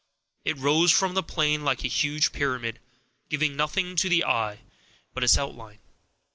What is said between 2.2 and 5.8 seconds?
pyramid, giving nothing to the eye but its outlines.